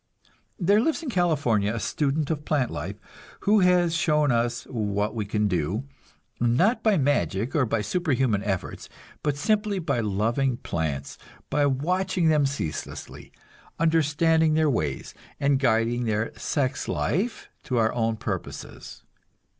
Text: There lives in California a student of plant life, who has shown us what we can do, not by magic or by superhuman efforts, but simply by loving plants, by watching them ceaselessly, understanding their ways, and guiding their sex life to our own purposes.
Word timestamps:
There 0.57 0.79
lives 0.81 1.03
in 1.03 1.11
California 1.11 1.71
a 1.71 1.79
student 1.79 2.31
of 2.31 2.43
plant 2.43 2.71
life, 2.71 2.95
who 3.41 3.59
has 3.59 3.93
shown 3.93 4.31
us 4.31 4.63
what 4.63 5.13
we 5.13 5.25
can 5.25 5.47
do, 5.47 5.83
not 6.39 6.81
by 6.81 6.97
magic 6.97 7.55
or 7.55 7.67
by 7.67 7.81
superhuman 7.81 8.43
efforts, 8.43 8.89
but 9.21 9.37
simply 9.37 9.77
by 9.77 9.99
loving 9.99 10.57
plants, 10.57 11.19
by 11.51 11.67
watching 11.67 12.29
them 12.29 12.47
ceaselessly, 12.47 13.31
understanding 13.77 14.55
their 14.55 14.71
ways, 14.71 15.13
and 15.39 15.59
guiding 15.59 16.05
their 16.05 16.31
sex 16.35 16.87
life 16.87 17.49
to 17.65 17.77
our 17.77 17.93
own 17.93 18.15
purposes. 18.17 19.03